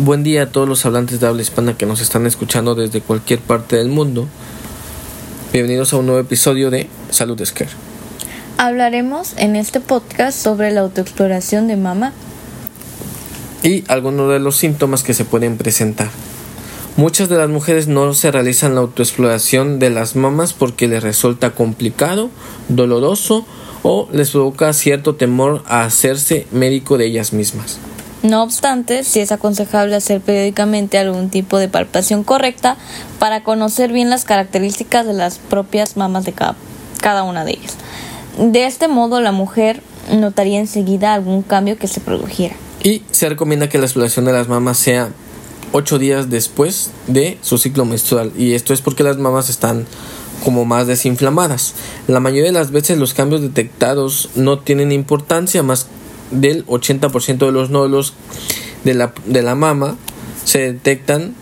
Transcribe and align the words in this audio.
Buen 0.00 0.22
día 0.22 0.44
a 0.44 0.46
todos 0.46 0.68
los 0.68 0.86
hablantes 0.86 1.18
de 1.18 1.26
habla 1.26 1.42
hispana 1.42 1.76
que 1.76 1.84
nos 1.84 2.00
están 2.00 2.24
escuchando 2.24 2.76
desde 2.76 3.00
cualquier 3.00 3.40
parte 3.40 3.74
del 3.74 3.88
mundo. 3.88 4.28
Bienvenidos 5.52 5.92
a 5.92 5.96
un 5.96 6.06
nuevo 6.06 6.20
episodio 6.20 6.70
de 6.70 6.88
Salud 7.10 7.44
Scare. 7.44 7.72
Hablaremos 8.58 9.34
en 9.38 9.56
este 9.56 9.80
podcast 9.80 10.40
sobre 10.40 10.70
la 10.70 10.82
autoexploración 10.82 11.66
de 11.66 11.76
mama 11.76 12.12
y 13.64 13.82
algunos 13.88 14.30
de 14.30 14.38
los 14.38 14.56
síntomas 14.56 15.02
que 15.02 15.14
se 15.14 15.24
pueden 15.24 15.56
presentar. 15.56 16.10
Muchas 16.96 17.28
de 17.28 17.36
las 17.36 17.48
mujeres 17.48 17.88
no 17.88 18.14
se 18.14 18.30
realizan 18.30 18.76
la 18.76 18.82
autoexploración 18.82 19.80
de 19.80 19.90
las 19.90 20.14
mamas 20.14 20.52
porque 20.52 20.86
les 20.86 21.02
resulta 21.02 21.56
complicado, 21.56 22.30
doloroso 22.68 23.44
o 23.82 24.08
les 24.12 24.30
provoca 24.30 24.72
cierto 24.74 25.16
temor 25.16 25.64
a 25.66 25.82
hacerse 25.82 26.46
médico 26.52 26.98
de 26.98 27.06
ellas 27.06 27.32
mismas. 27.32 27.80
No 28.22 28.42
obstante, 28.42 29.04
sí 29.04 29.20
es 29.20 29.30
aconsejable 29.30 29.94
hacer 29.94 30.20
periódicamente 30.20 30.98
algún 30.98 31.30
tipo 31.30 31.58
de 31.58 31.68
palpación 31.68 32.24
correcta 32.24 32.76
para 33.20 33.44
conocer 33.44 33.92
bien 33.92 34.10
las 34.10 34.24
características 34.24 35.06
de 35.06 35.12
las 35.12 35.38
propias 35.38 35.96
mamas 35.96 36.24
de 36.24 36.32
cada, 36.32 37.22
una 37.22 37.44
de 37.44 37.52
ellas. 37.52 37.76
De 38.38 38.66
este 38.66 38.88
modo, 38.88 39.20
la 39.20 39.30
mujer 39.30 39.82
notaría 40.12 40.58
enseguida 40.58 41.14
algún 41.14 41.42
cambio 41.42 41.78
que 41.78 41.86
se 41.86 42.00
produjera. 42.00 42.56
Y 42.82 43.02
se 43.12 43.28
recomienda 43.28 43.68
que 43.68 43.78
la 43.78 43.84
exploración 43.84 44.24
de 44.24 44.32
las 44.32 44.48
mamas 44.48 44.78
sea 44.78 45.10
8 45.72 45.98
días 45.98 46.28
después 46.28 46.90
de 47.06 47.38
su 47.40 47.58
ciclo 47.58 47.84
menstrual. 47.84 48.32
Y 48.36 48.54
esto 48.54 48.74
es 48.74 48.80
porque 48.80 49.04
las 49.04 49.18
mamas 49.18 49.48
están 49.48 49.86
como 50.44 50.64
más 50.64 50.86
desinflamadas. 50.86 51.74
La 52.06 52.20
mayoría 52.20 52.46
de 52.46 52.52
las 52.52 52.70
veces 52.70 52.98
los 52.98 53.14
cambios 53.14 53.42
detectados 53.42 54.30
no 54.34 54.58
tienen 54.58 54.92
importancia 54.92 55.62
más 55.62 55.86
del 56.30 56.66
80% 56.66 57.38
de 57.38 57.52
los 57.52 57.70
nódulos 57.70 58.14
de 58.84 58.94
la, 58.94 59.12
de 59.26 59.42
la 59.42 59.54
mama 59.54 59.96
se 60.44 60.60
detectan 60.60 61.34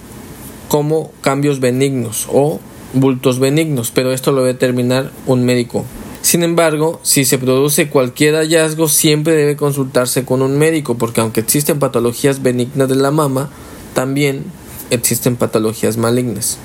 como 0.68 1.12
cambios 1.20 1.60
benignos 1.60 2.26
o 2.32 2.60
bultos 2.92 3.38
benignos, 3.38 3.90
pero 3.90 4.12
esto 4.12 4.32
lo 4.32 4.38
debe 4.38 4.54
determinar 4.54 5.10
un 5.26 5.44
médico. 5.44 5.84
Sin 6.22 6.42
embargo, 6.42 6.98
si 7.02 7.24
se 7.24 7.38
produce 7.38 7.88
cualquier 7.88 8.34
hallazgo, 8.34 8.88
siempre 8.88 9.34
debe 9.34 9.56
consultarse 9.56 10.24
con 10.24 10.42
un 10.42 10.58
médico, 10.58 10.98
porque 10.98 11.20
aunque 11.20 11.40
existen 11.40 11.78
patologías 11.78 12.42
benignas 12.42 12.88
de 12.88 12.96
la 12.96 13.12
mama, 13.12 13.48
también 13.94 14.44
existen 14.90 15.36
patologías 15.36 15.96
malignas. 15.96 16.58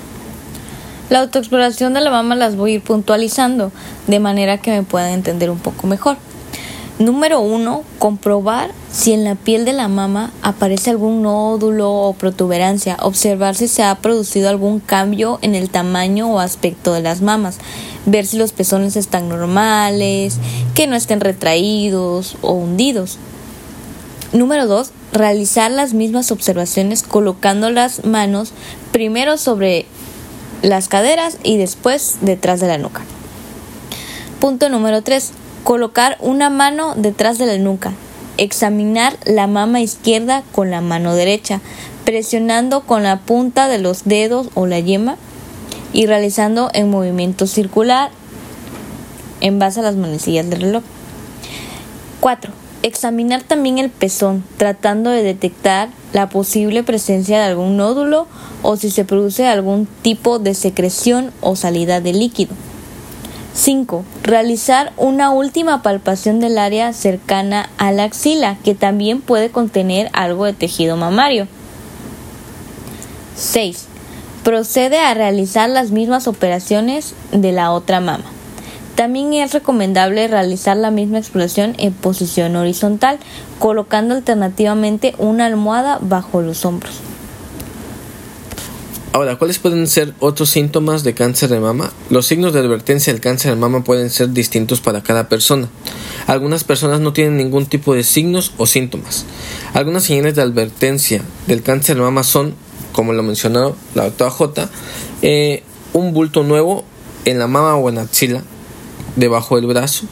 La 1.10 1.20
autoexploración 1.20 1.94
de 1.94 2.00
la 2.00 2.10
mama 2.10 2.34
las 2.34 2.56
voy 2.56 2.72
a 2.72 2.74
ir 2.76 2.80
puntualizando, 2.82 3.70
de 4.06 4.18
manera 4.18 4.58
que 4.58 4.70
me 4.72 4.82
puedan 4.82 5.12
entender 5.12 5.50
un 5.50 5.58
poco 5.58 5.86
mejor. 5.86 6.16
Número 6.98 7.40
1. 7.40 7.84
Comprobar 7.98 8.70
si 8.92 9.12
en 9.12 9.24
la 9.24 9.34
piel 9.34 9.64
de 9.64 9.72
la 9.72 9.88
mama 9.88 10.30
aparece 10.42 10.90
algún 10.90 11.22
nódulo 11.22 11.90
o 11.90 12.12
protuberancia. 12.12 12.98
Observar 13.00 13.54
si 13.54 13.66
se 13.66 13.82
ha 13.82 13.94
producido 13.96 14.50
algún 14.50 14.78
cambio 14.78 15.38
en 15.40 15.54
el 15.54 15.70
tamaño 15.70 16.30
o 16.30 16.38
aspecto 16.38 16.92
de 16.92 17.00
las 17.00 17.22
mamas. 17.22 17.58
Ver 18.04 18.26
si 18.26 18.36
los 18.36 18.52
pezones 18.52 18.96
están 18.96 19.30
normales, 19.30 20.36
que 20.74 20.86
no 20.86 20.94
estén 20.94 21.20
retraídos 21.20 22.36
o 22.42 22.52
hundidos. 22.52 23.18
Número 24.34 24.66
2. 24.66 24.90
Realizar 25.12 25.70
las 25.70 25.94
mismas 25.94 26.30
observaciones 26.30 27.02
colocando 27.02 27.70
las 27.70 28.04
manos 28.04 28.52
primero 28.92 29.38
sobre 29.38 29.86
las 30.60 30.88
caderas 30.88 31.38
y 31.42 31.56
después 31.56 32.18
detrás 32.20 32.60
de 32.60 32.68
la 32.68 32.78
nuca. 32.78 33.02
Punto 34.40 34.68
número 34.68 35.02
3 35.02 35.32
Colocar 35.64 36.16
una 36.20 36.50
mano 36.50 36.94
detrás 36.96 37.38
de 37.38 37.46
la 37.46 37.56
nuca. 37.56 37.92
Examinar 38.36 39.16
la 39.24 39.46
mama 39.46 39.80
izquierda 39.80 40.42
con 40.50 40.70
la 40.70 40.80
mano 40.80 41.14
derecha, 41.14 41.60
presionando 42.04 42.80
con 42.80 43.04
la 43.04 43.20
punta 43.20 43.68
de 43.68 43.78
los 43.78 44.04
dedos 44.04 44.48
o 44.54 44.66
la 44.66 44.80
yema 44.80 45.16
y 45.92 46.06
realizando 46.06 46.68
en 46.74 46.90
movimiento 46.90 47.46
circular 47.46 48.10
en 49.40 49.60
base 49.60 49.80
a 49.80 49.82
las 49.84 49.94
manecillas 49.94 50.50
del 50.50 50.62
reloj. 50.62 50.82
4. 52.20 52.52
Examinar 52.82 53.42
también 53.42 53.78
el 53.78 53.90
pezón, 53.90 54.42
tratando 54.56 55.10
de 55.10 55.22
detectar 55.22 55.90
la 56.12 56.28
posible 56.28 56.82
presencia 56.82 57.38
de 57.38 57.44
algún 57.44 57.76
nódulo 57.76 58.26
o 58.62 58.76
si 58.76 58.90
se 58.90 59.04
produce 59.04 59.46
algún 59.46 59.86
tipo 60.02 60.40
de 60.40 60.54
secreción 60.54 61.30
o 61.40 61.54
salida 61.54 62.00
de 62.00 62.12
líquido. 62.12 62.54
5. 63.54 64.04
Realizar 64.22 64.92
una 64.96 65.30
última 65.30 65.82
palpación 65.82 66.40
del 66.40 66.56
área 66.56 66.92
cercana 66.92 67.68
a 67.76 67.92
la 67.92 68.04
axila, 68.04 68.56
que 68.64 68.74
también 68.74 69.20
puede 69.20 69.50
contener 69.50 70.08
algo 70.14 70.46
de 70.46 70.54
tejido 70.54 70.96
mamario. 70.96 71.46
6. 73.36 73.86
Procede 74.42 74.98
a 74.98 75.14
realizar 75.14 75.68
las 75.68 75.90
mismas 75.90 76.26
operaciones 76.26 77.14
de 77.30 77.52
la 77.52 77.72
otra 77.72 78.00
mama. 78.00 78.24
También 78.94 79.32
es 79.34 79.52
recomendable 79.52 80.28
realizar 80.28 80.76
la 80.76 80.90
misma 80.90 81.18
exploración 81.18 81.74
en 81.78 81.92
posición 81.92 82.56
horizontal, 82.56 83.18
colocando 83.58 84.14
alternativamente 84.14 85.14
una 85.18 85.46
almohada 85.46 85.98
bajo 86.00 86.40
los 86.40 86.64
hombros. 86.64 87.00
Ahora, 89.14 89.36
¿cuáles 89.36 89.58
pueden 89.58 89.86
ser 89.88 90.14
otros 90.20 90.48
síntomas 90.48 91.04
de 91.04 91.12
cáncer 91.12 91.50
de 91.50 91.60
mama? 91.60 91.92
Los 92.08 92.24
signos 92.26 92.54
de 92.54 92.60
advertencia 92.60 93.12
del 93.12 93.20
cáncer 93.20 93.50
de 93.50 93.60
mama 93.60 93.84
pueden 93.84 94.08
ser 94.08 94.30
distintos 94.30 94.80
para 94.80 95.02
cada 95.02 95.28
persona. 95.28 95.68
Algunas 96.26 96.64
personas 96.64 97.00
no 97.00 97.12
tienen 97.12 97.36
ningún 97.36 97.66
tipo 97.66 97.94
de 97.94 98.04
signos 98.04 98.54
o 98.56 98.64
síntomas. 98.64 99.26
Algunas 99.74 100.04
señales 100.04 100.34
de 100.34 100.40
advertencia 100.40 101.20
del 101.46 101.62
cáncer 101.62 101.96
de 101.96 102.02
mama 102.02 102.22
son, 102.22 102.54
como 102.92 103.12
lo 103.12 103.22
mencionó 103.22 103.76
la 103.94 104.04
doctora 104.04 104.30
J, 104.30 104.70
eh, 105.20 105.62
un 105.92 106.14
bulto 106.14 106.42
nuevo 106.42 106.86
en 107.26 107.38
la 107.38 107.48
mama 107.48 107.76
o 107.76 107.90
en 107.90 107.96
la 107.96 108.02
axila, 108.02 108.42
debajo 109.16 109.56
del 109.56 109.66
brazo, 109.66 110.06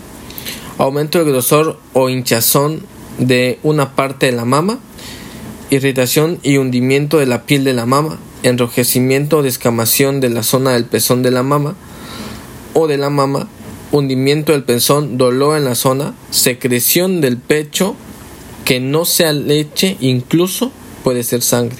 aumento 0.76 1.18
del 1.18 1.28
grosor 1.28 1.78
o 1.94 2.10
hinchazón 2.10 2.82
de 3.18 3.60
una 3.62 3.96
parte 3.96 4.26
de 4.26 4.32
la 4.32 4.44
mama, 4.44 4.78
irritación 5.70 6.38
y 6.42 6.58
hundimiento 6.58 7.16
de 7.16 7.24
la 7.24 7.44
piel 7.44 7.64
de 7.64 7.72
la 7.72 7.86
mama, 7.86 8.18
enrojecimiento 8.42 9.38
o 9.38 9.42
descamación 9.42 10.20
de 10.20 10.30
la 10.30 10.42
zona 10.42 10.72
del 10.72 10.84
pezón 10.84 11.22
de 11.22 11.30
la 11.30 11.42
mama 11.42 11.74
o 12.74 12.86
de 12.86 12.98
la 12.98 13.10
mama, 13.10 13.48
hundimiento 13.92 14.52
del 14.52 14.64
pezón, 14.64 15.18
dolor 15.18 15.56
en 15.56 15.64
la 15.64 15.74
zona, 15.74 16.14
secreción 16.30 17.20
del 17.20 17.36
pecho 17.36 17.96
que 18.64 18.80
no 18.80 19.04
sea 19.04 19.32
leche, 19.32 19.96
incluso 20.00 20.70
puede 21.02 21.24
ser 21.24 21.42
sangre. 21.42 21.78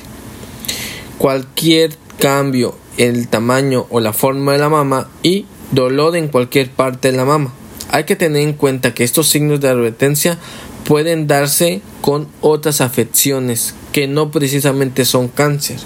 Cualquier 1.19 1.97
cambio 2.19 2.77
en 2.97 3.15
el 3.17 3.29
tamaño 3.29 3.87
o 3.91 4.01
la 4.01 4.13
forma 4.13 4.53
de 4.53 4.59
la 4.59 4.69
mama 4.69 5.09
y 5.23 5.47
dolor 5.71 6.17
en 6.17 6.29
cualquier 6.29 6.71
parte 6.71 7.11
de 7.11 7.17
la 7.17 7.25
mama. 7.25 7.53
Hay 7.91 8.05
que 8.05 8.17
tener 8.17 8.43
en 8.43 8.55
cuenta 8.55 8.95
que 8.95 9.05
estos 9.05 9.29
signos 9.29 9.61
de 9.61 9.69
advertencia 9.69 10.39
pueden 10.85 11.27
darse 11.27 11.83
con 12.01 12.29
otras 12.41 12.81
afecciones 12.81 13.75
que 13.93 14.07
no 14.07 14.31
precisamente 14.31 15.05
son 15.05 15.29
cáncer 15.29 15.79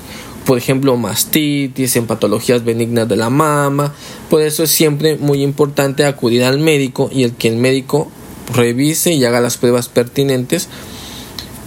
por 0.45 0.59
ejemplo, 0.59 0.97
mastitis, 0.97 1.97
en 1.97 2.07
patologías 2.07 2.65
benignas 2.65 3.09
de 3.09 3.17
la 3.17 3.31
mama. 3.31 3.95
Por 4.29 4.43
eso 4.43 4.63
es 4.63 4.71
siempre 4.71 5.17
muy 5.17 5.43
importante 5.43 6.05
acudir 6.05 6.45
al 6.45 6.59
médico 6.59 7.09
y 7.13 7.23
el 7.23 7.33
que 7.33 7.49
el 7.49 7.57
médico 7.57 8.11
revise 8.53 9.13
y 9.13 9.25
haga 9.25 9.41
las 9.41 9.57
pruebas 9.57 9.89
pertinentes 9.89 10.69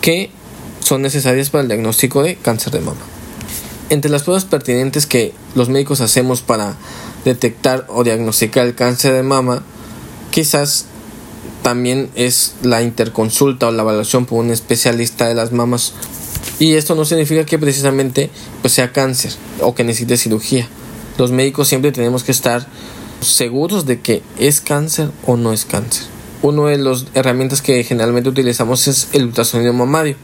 que 0.01 0.29
son 0.79 1.01
necesarias 1.01 1.49
para 1.49 1.63
el 1.63 1.67
diagnóstico 1.67 2.23
de 2.23 2.35
cáncer 2.35 2.71
de 2.73 2.81
mama. 2.81 3.01
Entre 3.89 4.11
las 4.11 4.23
pruebas 4.23 4.45
pertinentes 4.45 5.05
que 5.05 5.33
los 5.55 5.69
médicos 5.69 6.01
hacemos 6.01 6.41
para 6.41 6.75
detectar 7.25 7.85
o 7.89 8.03
diagnosticar 8.03 8.65
el 8.65 8.75
cáncer 8.75 9.13
de 9.13 9.23
mama, 9.23 9.63
quizás 10.29 10.85
también 11.63 12.09
es 12.15 12.55
la 12.61 12.83
interconsulta 12.83 13.67
o 13.67 13.71
la 13.71 13.83
evaluación 13.83 14.25
por 14.25 14.39
un 14.39 14.51
especialista 14.51 15.27
de 15.27 15.35
las 15.35 15.51
mamas 15.51 15.93
y 16.59 16.73
esto 16.73 16.95
no 16.95 17.05
significa 17.05 17.45
que 17.45 17.59
precisamente 17.59 18.29
pues, 18.61 18.73
sea 18.73 18.91
cáncer 18.91 19.33
o 19.61 19.75
que 19.75 19.83
necesite 19.83 20.17
cirugía. 20.17 20.67
Los 21.17 21.31
médicos 21.31 21.67
siempre 21.67 21.91
tenemos 21.91 22.23
que 22.23 22.31
estar 22.31 22.67
seguros 23.21 23.85
de 23.85 23.99
que 24.01 24.23
es 24.39 24.61
cáncer 24.61 25.09
o 25.25 25.37
no 25.37 25.53
es 25.53 25.65
cáncer. 25.65 26.03
Una 26.41 26.69
de 26.69 26.77
las 26.77 27.05
herramientas 27.13 27.61
que 27.61 27.83
generalmente 27.83 28.29
utilizamos 28.29 28.87
es 28.87 29.09
el 29.13 29.25
ultrasonido 29.25 29.73
mamario, 29.73 30.15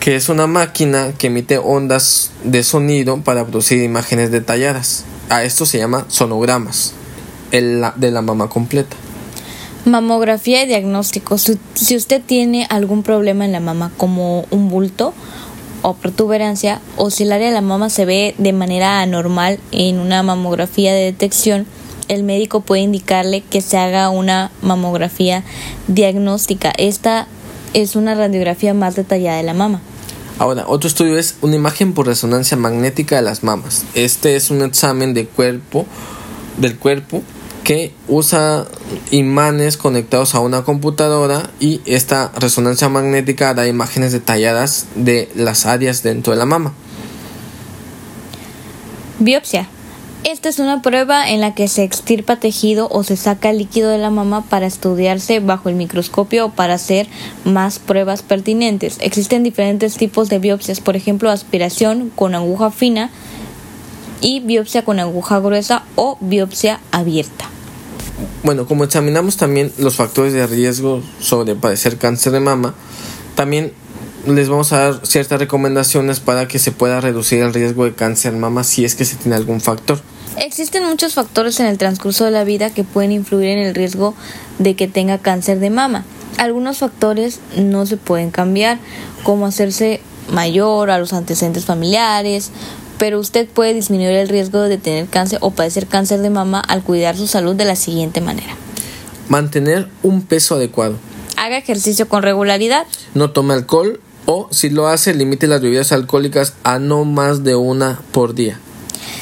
que 0.00 0.16
es 0.16 0.28
una 0.28 0.46
máquina 0.46 1.12
que 1.16 1.28
emite 1.28 1.58
ondas 1.58 2.32
de 2.42 2.62
sonido 2.64 3.18
para 3.18 3.46
producir 3.46 3.82
imágenes 3.82 4.30
detalladas. 4.30 5.04
A 5.28 5.44
esto 5.44 5.66
se 5.66 5.78
llama 5.78 6.06
sonogramas 6.08 6.94
de 7.50 8.10
la 8.10 8.22
mama 8.22 8.48
completa. 8.48 8.96
Mamografía 9.84 10.64
y 10.64 10.66
diagnóstico. 10.66 11.38
Si 11.38 11.96
usted 11.96 12.22
tiene 12.24 12.66
algún 12.68 13.02
problema 13.02 13.44
en 13.44 13.52
la 13.52 13.60
mama 13.60 13.90
como 13.96 14.44
un 14.50 14.68
bulto 14.68 15.14
o 15.82 15.94
protuberancia 15.94 16.80
o 16.96 17.10
si 17.10 17.22
el 17.22 17.32
área 17.32 17.48
de 17.48 17.54
la 17.54 17.60
mama 17.60 17.88
se 17.88 18.04
ve 18.04 18.34
de 18.38 18.52
manera 18.52 19.00
anormal 19.00 19.60
en 19.70 19.98
una 19.98 20.22
mamografía 20.22 20.92
de 20.92 21.04
detección, 21.04 21.66
el 22.08 22.22
médico 22.22 22.60
puede 22.60 22.82
indicarle 22.82 23.42
que 23.42 23.60
se 23.60 23.76
haga 23.76 24.10
una 24.10 24.50
mamografía 24.62 25.44
diagnóstica. 25.86 26.72
Esta 26.76 27.26
es 27.74 27.96
una 27.96 28.14
radiografía 28.14 28.74
más 28.74 28.96
detallada 28.96 29.36
de 29.36 29.42
la 29.42 29.54
mama. 29.54 29.80
Ahora, 30.38 30.64
otro 30.68 30.88
estudio 30.88 31.18
es 31.18 31.36
una 31.42 31.56
imagen 31.56 31.92
por 31.94 32.06
resonancia 32.06 32.56
magnética 32.56 33.16
de 33.16 33.22
las 33.22 33.42
mamas. 33.42 33.84
Este 33.94 34.36
es 34.36 34.50
un 34.50 34.62
examen 34.62 35.12
de 35.12 35.26
cuerpo 35.26 35.86
del 36.58 36.78
cuerpo 36.78 37.22
que 37.68 37.92
usa 38.08 38.66
imanes 39.10 39.76
conectados 39.76 40.34
a 40.34 40.40
una 40.40 40.64
computadora 40.64 41.50
y 41.60 41.82
esta 41.84 42.32
resonancia 42.34 42.88
magnética 42.88 43.52
da 43.52 43.68
imágenes 43.68 44.10
detalladas 44.10 44.86
de 44.94 45.28
las 45.34 45.66
áreas 45.66 46.02
dentro 46.02 46.32
de 46.32 46.38
la 46.38 46.46
mama. 46.46 46.72
Biopsia. 49.18 49.68
Esta 50.24 50.48
es 50.48 50.58
una 50.60 50.80
prueba 50.80 51.28
en 51.28 51.42
la 51.42 51.54
que 51.54 51.68
se 51.68 51.84
extirpa 51.84 52.36
tejido 52.36 52.88
o 52.90 53.04
se 53.04 53.18
saca 53.18 53.52
líquido 53.52 53.90
de 53.90 53.98
la 53.98 54.08
mama 54.08 54.46
para 54.48 54.64
estudiarse 54.64 55.40
bajo 55.40 55.68
el 55.68 55.74
microscopio 55.74 56.46
o 56.46 56.50
para 56.52 56.72
hacer 56.72 57.06
más 57.44 57.78
pruebas 57.78 58.22
pertinentes. 58.22 58.96
Existen 59.02 59.42
diferentes 59.42 59.98
tipos 59.98 60.30
de 60.30 60.38
biopsias, 60.38 60.80
por 60.80 60.96
ejemplo, 60.96 61.30
aspiración 61.30 62.10
con 62.16 62.34
aguja 62.34 62.70
fina 62.70 63.10
y 64.22 64.40
biopsia 64.40 64.86
con 64.86 65.00
aguja 65.00 65.38
gruesa 65.38 65.84
o 65.96 66.16
biopsia 66.22 66.80
abierta. 66.92 67.47
Bueno, 68.42 68.66
como 68.66 68.84
examinamos 68.84 69.36
también 69.36 69.72
los 69.78 69.96
factores 69.96 70.32
de 70.32 70.46
riesgo 70.46 71.02
sobre 71.20 71.54
padecer 71.54 71.98
cáncer 71.98 72.32
de 72.32 72.40
mama, 72.40 72.74
también 73.34 73.72
les 74.26 74.48
vamos 74.48 74.72
a 74.72 74.78
dar 74.78 75.06
ciertas 75.06 75.38
recomendaciones 75.38 76.20
para 76.20 76.48
que 76.48 76.58
se 76.58 76.72
pueda 76.72 77.00
reducir 77.00 77.40
el 77.42 77.54
riesgo 77.54 77.84
de 77.84 77.94
cáncer 77.94 78.32
de 78.32 78.38
mama 78.38 78.64
si 78.64 78.84
es 78.84 78.94
que 78.94 79.04
se 79.04 79.16
tiene 79.16 79.36
algún 79.36 79.60
factor. 79.60 80.00
Existen 80.36 80.84
muchos 80.84 81.14
factores 81.14 81.58
en 81.60 81.66
el 81.66 81.78
transcurso 81.78 82.24
de 82.24 82.30
la 82.30 82.44
vida 82.44 82.70
que 82.70 82.84
pueden 82.84 83.12
influir 83.12 83.48
en 83.48 83.58
el 83.58 83.74
riesgo 83.74 84.14
de 84.58 84.76
que 84.76 84.86
tenga 84.86 85.18
cáncer 85.18 85.58
de 85.58 85.70
mama. 85.70 86.04
Algunos 86.36 86.78
factores 86.78 87.40
no 87.56 87.86
se 87.86 87.96
pueden 87.96 88.30
cambiar, 88.30 88.78
como 89.24 89.46
hacerse 89.46 90.00
mayor 90.30 90.90
a 90.90 90.98
los 90.98 91.12
antecedentes 91.12 91.64
familiares, 91.64 92.50
pero 92.98 93.18
usted 93.20 93.48
puede 93.48 93.74
disminuir 93.74 94.16
el 94.16 94.28
riesgo 94.28 94.62
de 94.62 94.78
tener 94.78 95.06
cáncer 95.06 95.38
o 95.40 95.50
padecer 95.52 95.86
cáncer 95.86 96.20
de 96.20 96.30
mama 96.30 96.60
al 96.60 96.82
cuidar 96.82 97.16
su 97.16 97.26
salud 97.26 97.54
de 97.54 97.64
la 97.64 97.76
siguiente 97.76 98.20
manera. 98.20 98.56
Mantener 99.28 99.88
un 100.02 100.22
peso 100.22 100.56
adecuado. 100.56 100.96
Haga 101.36 101.58
ejercicio 101.58 102.08
con 102.08 102.22
regularidad. 102.22 102.86
No 103.14 103.30
tome 103.30 103.54
alcohol 103.54 104.00
o 104.26 104.48
si 104.50 104.70
lo 104.70 104.88
hace 104.88 105.14
limite 105.14 105.46
las 105.46 105.60
bebidas 105.60 105.92
alcohólicas 105.92 106.54
a 106.64 106.78
no 106.78 107.04
más 107.04 107.44
de 107.44 107.54
una 107.54 108.00
por 108.12 108.34
día. 108.34 108.60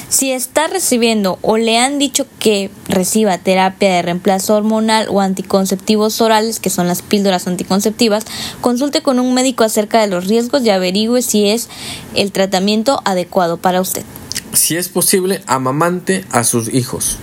Si 0.08 0.32
está 0.32 0.66
recibiendo 0.68 1.38
o 1.42 1.56
le 1.56 1.78
han 1.78 1.98
dicho 1.98 2.26
que 2.38 2.70
reciba 2.88 3.38
terapia 3.38 3.92
de 3.92 4.02
reemplazo 4.02 4.54
hormonal 4.54 5.08
o 5.10 5.20
anticonceptivos 5.20 6.20
orales, 6.20 6.60
que 6.60 6.70
son 6.70 6.86
las 6.86 7.02
píldoras 7.02 7.46
anticonceptivas, 7.46 8.24
consulte 8.60 9.02
con 9.02 9.18
un 9.18 9.34
médico 9.34 9.64
acerca 9.64 10.00
de 10.00 10.06
los 10.06 10.26
riesgos 10.26 10.64
y 10.64 10.70
averigüe 10.70 11.22
si 11.22 11.48
es 11.48 11.68
el 12.14 12.32
tratamiento 12.32 13.00
adecuado 13.04 13.56
para 13.56 13.80
usted. 13.80 14.04
Si 14.52 14.76
es 14.76 14.88
posible, 14.88 15.42
amamante 15.46 16.24
a 16.30 16.44
sus 16.44 16.72
hijos. 16.72 17.18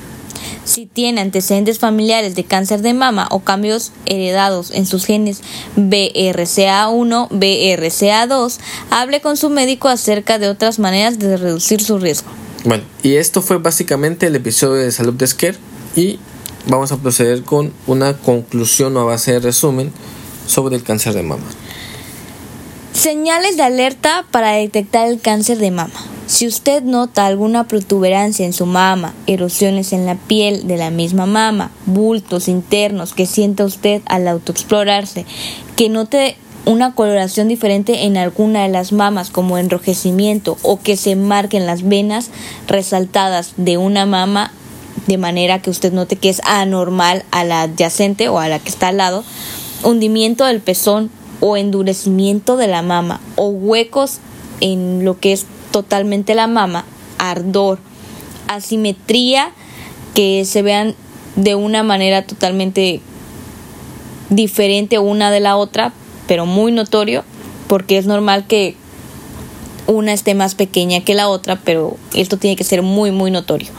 Si 0.66 0.86
tiene 0.86 1.22
antecedentes 1.22 1.80
familiares 1.80 2.36
de 2.36 2.46
cáncer 2.46 2.82
de 2.82 2.94
mama 2.94 3.28
o 3.32 3.40
cambios 3.40 3.92
heredados 4.06 4.72
en 4.72 4.86
sus 4.86 5.06
genes 5.06 5.42
BRCA1, 5.76 7.30
BRCA2, 7.30 8.58
hable 8.90 9.22
con 9.22 9.36
su 9.36 9.50
médico 9.50 9.90
acerca 9.90 10.40
de 10.40 10.48
otras 10.48 10.80
maneras 10.80 11.20
de 11.20 11.36
reducir 11.38 11.82
su 11.82 12.00
riesgo. 12.00 12.30
Bueno, 12.64 12.84
y 13.02 13.16
esto 13.16 13.42
fue 13.42 13.58
básicamente 13.58 14.28
el 14.28 14.36
episodio 14.36 14.76
de 14.76 14.92
Salud 14.92 15.14
de 15.14 15.28
Scare 15.28 15.58
y 15.98 16.18
vamos 16.66 16.94
a 16.94 16.98
proceder 16.98 17.44
con 17.44 17.74
una 17.88 18.18
conclusión 18.18 18.96
o 18.96 19.02
a 19.02 19.04
base 19.04 19.34
de 19.34 19.40
resumen 19.40 19.92
sobre 20.48 20.78
el 20.78 20.84
cáncer 20.84 21.14
de 21.14 21.24
mama. 21.24 21.44
Señales 22.94 23.58
de 23.58 23.64
alerta 23.64 24.26
para 24.32 24.52
detectar 24.52 25.10
el 25.10 25.20
cáncer 25.20 25.58
de 25.58 25.72
mama. 25.72 25.94
Si 26.26 26.48
usted 26.48 26.84
nota 26.84 27.26
alguna 27.26 27.68
protuberancia 27.68 28.46
en 28.46 28.54
su 28.54 28.66
mama, 28.66 29.14
erosiones 29.28 29.92
en 29.92 30.06
la 30.06 30.16
piel 30.16 30.66
de 30.66 30.78
la 30.78 30.90
misma 30.90 31.26
mama, 31.26 31.70
bultos 31.86 32.48
internos 32.48 33.14
que 33.14 33.26
sienta 33.26 33.66
usted 33.66 34.02
al 34.06 34.28
autoexplorarse, 34.30 35.26
que 35.76 35.90
note 35.90 36.38
una 36.66 36.96
coloración 36.96 37.48
diferente 37.48 38.06
en 38.06 38.18
alguna 38.18 38.64
de 38.64 38.70
las 38.70 38.92
mamas 38.92 39.30
como 39.30 39.58
enrojecimiento 39.58 40.58
o 40.62 40.80
que 40.80 40.96
se 40.96 41.16
marquen 41.16 41.66
las 41.66 41.88
venas 41.88 42.30
resaltadas 42.68 43.54
de 43.58 43.78
una 43.78 44.06
mama 44.06 44.52
de 45.08 45.18
manera 45.18 45.60
que 45.60 45.70
usted 45.70 45.92
note 45.92 46.16
que 46.16 46.30
es 46.30 46.42
anormal 46.46 47.26
a 47.32 47.44
la 47.44 47.64
adyacente 47.64 48.30
o 48.30 48.40
a 48.40 48.48
la 48.48 48.60
que 48.60 48.70
está 48.70 48.90
al 48.90 48.98
lado, 48.98 49.24
hundimiento 49.84 50.46
del 50.46 50.62
pezón 50.62 51.10
o 51.42 51.58
endurecimiento 51.58 52.56
de 52.56 52.68
la 52.68 52.82
mama 52.82 53.20
o 53.36 53.48
huecos 53.50 54.20
en 54.62 55.04
lo 55.04 55.20
que 55.20 55.34
es 55.34 55.46
totalmente 55.72 56.36
la 56.36 56.48
mama, 56.48 56.86
ardor, 57.18 57.80
asimetría 58.48 59.52
que 60.14 60.46
se 60.46 60.62
vean 60.62 60.96
de 61.36 61.56
una 61.56 61.84
manera 61.84 62.26
totalmente 62.26 63.02
diferente 64.30 65.00
una 65.00 65.32
de 65.32 65.40
la 65.40 65.58
otra, 65.58 65.92
pero 66.28 66.46
muy 66.46 66.72
notorio, 66.72 67.24
porque 67.68 67.98
es 67.98 68.06
normal 68.06 68.46
que 68.48 68.76
una 69.88 70.14
esté 70.14 70.36
más 70.36 70.56
pequeña 70.56 71.02
que 71.02 71.14
la 71.14 71.30
otra, 71.30 71.60
pero 71.64 71.98
esto 72.14 72.38
tiene 72.38 72.56
que 72.56 72.64
ser 72.64 72.82
muy, 72.82 73.12
muy 73.12 73.32
notorio. 73.32 73.70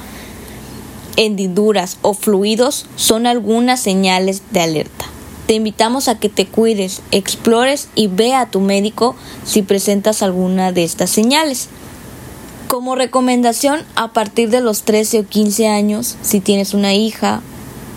Hendiduras 1.17 1.99
o 2.03 2.15
fluidos 2.15 2.87
son 2.97 3.27
algunas 3.27 3.81
señales 3.81 4.43
de 4.51 4.61
alerta. 4.61 5.07
Te 5.47 5.55
invitamos 5.55 6.09
a 6.09 6.19
que 6.19 6.29
te 6.29 6.47
cuides, 6.47 7.03
explores 7.11 7.89
y 7.95 8.07
ve 8.07 8.35
a 8.35 8.47
tu 8.47 8.61
médico 8.61 9.15
si 9.45 9.63
presentas 9.63 10.23
alguna 10.23 10.73
de 10.73 10.85
estas 10.85 11.11
señales. 11.11 11.69
Como 12.67 12.95
recomendación, 12.95 13.83
a 13.95 14.13
partir 14.13 14.51
de 14.51 14.63
los 14.63 14.83
13 14.83 15.21
o 15.21 15.27
15 15.27 15.69
años, 15.69 16.17
si 16.23 16.41
tienes 16.41 16.73
una 16.73 16.95
hija 16.95 17.43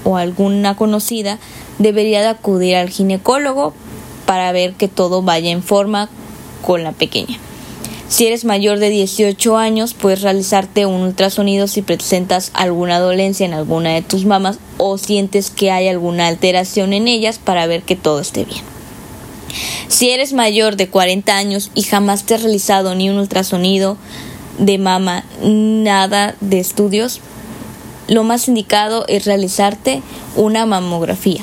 o 0.03 0.17
alguna 0.17 0.75
conocida, 0.75 1.39
debería 1.79 2.21
de 2.21 2.27
acudir 2.27 2.75
al 2.75 2.89
ginecólogo 2.89 3.73
para 4.27 4.51
ver 4.51 4.73
que 4.73 4.87
todo 4.87 5.23
vaya 5.23 5.49
en 5.49 5.63
forma 5.63 6.09
con 6.61 6.83
la 6.83 6.91
pequeña. 6.91 7.39
Si 8.09 8.25
eres 8.27 8.45
mayor 8.45 8.79
de 8.79 8.89
18 8.89 9.57
años, 9.57 9.93
puedes 9.93 10.21
realizarte 10.21 10.85
un 10.85 11.01
ultrasonido 11.01 11.67
si 11.67 11.81
presentas 11.81 12.51
alguna 12.53 12.99
dolencia 12.99 13.45
en 13.45 13.53
alguna 13.53 13.89
de 13.89 14.01
tus 14.01 14.25
mamas 14.25 14.59
o 14.77 14.97
sientes 14.97 15.49
que 15.49 15.71
hay 15.71 15.87
alguna 15.87 16.27
alteración 16.27 16.93
en 16.93 17.07
ellas 17.07 17.39
para 17.39 17.67
ver 17.67 17.81
que 17.81 17.95
todo 17.95 18.19
esté 18.19 18.45
bien. 18.45 18.61
Si 19.87 20.09
eres 20.09 20.33
mayor 20.33 20.75
de 20.77 20.89
40 20.89 21.35
años 21.35 21.71
y 21.73 21.83
jamás 21.83 22.23
te 22.23 22.35
has 22.35 22.43
realizado 22.43 22.95
ni 22.95 23.09
un 23.09 23.17
ultrasonido 23.17 23.97
de 24.57 24.77
mama, 24.77 25.25
nada 25.41 26.35
de 26.39 26.59
estudios, 26.59 27.21
lo 28.07 28.23
más 28.23 28.47
indicado 28.47 29.05
es 29.07 29.25
realizarte 29.25 30.01
una 30.35 30.65
mamografía. 30.65 31.41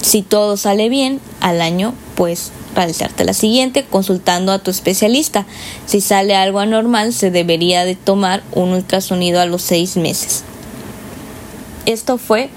Si 0.00 0.22
todo 0.22 0.56
sale 0.56 0.88
bien, 0.88 1.20
al 1.40 1.60
año 1.60 1.94
pues 2.14 2.50
realizarte 2.74 3.24
la 3.24 3.32
siguiente 3.32 3.84
consultando 3.88 4.52
a 4.52 4.58
tu 4.58 4.70
especialista. 4.70 5.46
Si 5.86 6.00
sale 6.00 6.34
algo 6.34 6.60
anormal, 6.60 7.12
se 7.12 7.30
debería 7.30 7.84
de 7.84 7.94
tomar 7.94 8.42
un 8.52 8.70
ultrasonido 8.70 9.40
a 9.40 9.46
los 9.46 9.62
seis 9.62 9.96
meses. 9.96 10.44
Esto 11.86 12.18
fue 12.18 12.50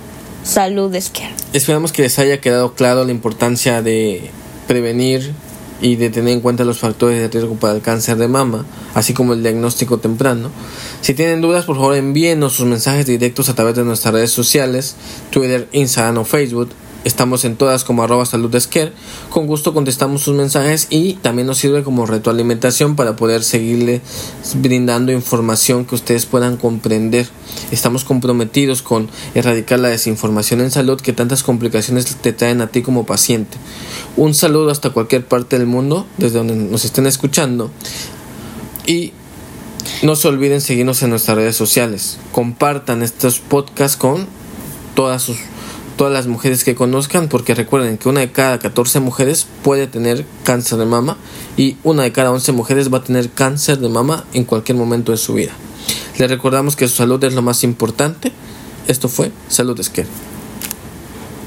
Salud 0.43 0.95
Scare. 0.99 1.33
Esperamos 1.53 1.91
que 1.91 2.01
les 2.01 2.19
haya 2.19 2.41
quedado 2.41 2.73
claro 2.73 3.05
la 3.05 3.11
importancia 3.11 3.81
de 3.81 4.29
prevenir 4.67 5.33
y 5.81 5.95
de 5.95 6.09
tener 6.09 6.33
en 6.33 6.41
cuenta 6.41 6.63
los 6.63 6.79
factores 6.79 7.19
de 7.19 7.27
riesgo 7.27 7.55
para 7.55 7.73
el 7.73 7.81
cáncer 7.81 8.17
de 8.17 8.27
mama, 8.27 8.65
así 8.93 9.13
como 9.13 9.33
el 9.33 9.41
diagnóstico 9.41 9.97
temprano. 9.97 10.51
Si 11.01 11.13
tienen 11.13 11.41
dudas, 11.41 11.65
por 11.65 11.75
favor 11.75 11.95
envíenos 11.95 12.53
sus 12.53 12.67
mensajes 12.67 13.05
directos 13.05 13.49
a 13.49 13.55
través 13.55 13.75
de 13.75 13.83
nuestras 13.83 14.13
redes 14.13 14.31
sociales, 14.31 14.95
Twitter, 15.31 15.67
Instagram 15.71 16.19
o 16.19 16.25
Facebook. 16.25 16.69
Estamos 17.03 17.45
en 17.45 17.55
todas 17.55 17.83
como 17.83 18.03
arroba 18.03 18.27
salud 18.27 18.55
Con 19.29 19.47
gusto 19.47 19.73
contestamos 19.73 20.21
sus 20.21 20.35
mensajes 20.35 20.85
y 20.91 21.13
también 21.13 21.47
nos 21.47 21.57
sirve 21.57 21.83
como 21.83 22.05
retroalimentación 22.05 22.95
para 22.95 23.15
poder 23.15 23.43
seguirle 23.43 24.01
brindando 24.55 25.11
información 25.11 25.85
que 25.85 25.95
ustedes 25.95 26.27
puedan 26.27 26.57
comprender. 26.57 27.27
Estamos 27.71 28.03
comprometidos 28.03 28.83
con 28.83 29.09
erradicar 29.33 29.79
la 29.79 29.89
desinformación 29.89 30.61
en 30.61 30.69
salud 30.69 31.01
que 31.01 31.11
tantas 31.11 31.41
complicaciones 31.41 32.05
te 32.05 32.33
traen 32.33 32.61
a 32.61 32.67
ti 32.67 32.83
como 32.83 33.05
paciente. 33.05 33.57
Un 34.15 34.35
saludo 34.35 34.69
hasta 34.69 34.91
cualquier 34.91 35.25
parte 35.25 35.57
del 35.57 35.67
mundo, 35.67 36.05
desde 36.17 36.37
donde 36.37 36.55
nos 36.55 36.85
estén 36.85 37.07
escuchando. 37.07 37.71
Y 38.85 39.13
no 40.03 40.15
se 40.15 40.27
olviden 40.27 40.61
seguirnos 40.61 41.01
en 41.01 41.09
nuestras 41.09 41.37
redes 41.37 41.55
sociales. 41.55 42.19
Compartan 42.31 43.01
estos 43.01 43.39
podcasts 43.39 43.97
con 43.97 44.27
todas 44.95 45.23
sus 45.23 45.37
todas 46.01 46.13
las 46.15 46.25
mujeres 46.25 46.63
que 46.63 46.73
conozcan, 46.73 47.27
porque 47.27 47.53
recuerden 47.53 47.99
que 47.99 48.09
una 48.09 48.21
de 48.21 48.31
cada 48.31 48.57
14 48.57 48.99
mujeres 49.01 49.45
puede 49.61 49.85
tener 49.85 50.25
cáncer 50.43 50.79
de 50.79 50.85
mama 50.87 51.15
y 51.57 51.77
una 51.83 52.01
de 52.01 52.11
cada 52.11 52.31
11 52.31 52.53
mujeres 52.53 52.91
va 52.91 52.97
a 52.97 53.03
tener 53.03 53.29
cáncer 53.29 53.77
de 53.77 53.87
mama 53.87 54.25
en 54.33 54.43
cualquier 54.43 54.79
momento 54.79 55.11
de 55.11 55.19
su 55.19 55.35
vida. 55.35 55.51
Les 56.17 56.27
recordamos 56.27 56.75
que 56.75 56.87
su 56.87 56.95
salud 56.95 57.23
es 57.23 57.35
lo 57.35 57.43
más 57.43 57.63
importante. 57.63 58.31
Esto 58.87 59.09
fue 59.09 59.31
Salud 59.47 59.79
Esquer. 59.79 60.07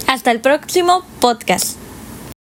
Hasta 0.07 0.31
el 0.31 0.41
próximo 0.41 1.05
podcast. 1.19 1.84